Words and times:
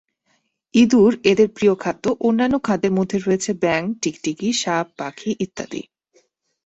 ইঁদুর 0.73 1.11
এদের 1.31 1.47
প্রিয় 1.49 1.75
খাদ্য; 1.75 2.05
অন্যান্য 2.27 2.55
খাদ্যের 2.63 2.93
মধ্যে 2.97 3.17
রয়েছে 3.19 3.51
ব্যাঙ, 3.63 3.81
টিকটিকি, 4.01 4.47
সাপ, 4.61 4.85
পাখি 4.99 5.31
ইত্যাদি। 5.45 5.81